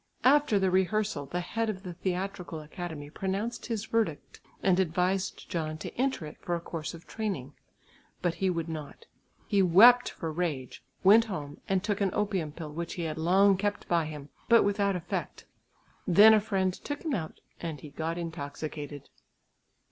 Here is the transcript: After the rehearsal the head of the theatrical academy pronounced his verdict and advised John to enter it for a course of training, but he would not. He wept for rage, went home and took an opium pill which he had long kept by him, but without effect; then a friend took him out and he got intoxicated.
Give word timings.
After 0.23 0.57
the 0.57 0.71
rehearsal 0.71 1.27
the 1.27 1.41
head 1.41 1.69
of 1.69 1.83
the 1.83 1.93
theatrical 1.93 2.59
academy 2.59 3.11
pronounced 3.11 3.67
his 3.67 3.85
verdict 3.85 4.41
and 4.63 4.79
advised 4.79 5.47
John 5.47 5.77
to 5.77 5.93
enter 5.95 6.25
it 6.25 6.39
for 6.41 6.55
a 6.55 6.59
course 6.59 6.95
of 6.95 7.05
training, 7.05 7.53
but 8.19 8.33
he 8.33 8.49
would 8.49 8.67
not. 8.67 9.05
He 9.45 9.61
wept 9.61 10.09
for 10.09 10.31
rage, 10.33 10.83
went 11.03 11.25
home 11.25 11.61
and 11.69 11.83
took 11.83 12.01
an 12.01 12.09
opium 12.15 12.51
pill 12.51 12.71
which 12.73 12.95
he 12.95 13.03
had 13.03 13.19
long 13.19 13.57
kept 13.57 13.87
by 13.87 14.05
him, 14.05 14.29
but 14.49 14.63
without 14.63 14.95
effect; 14.95 15.45
then 16.07 16.33
a 16.33 16.41
friend 16.41 16.73
took 16.73 17.03
him 17.05 17.13
out 17.13 17.39
and 17.59 17.81
he 17.81 17.91
got 17.91 18.17
intoxicated. 18.17 19.07